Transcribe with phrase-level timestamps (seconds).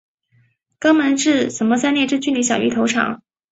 [0.79, 3.21] 肛门至鳃裂之距离小于头长。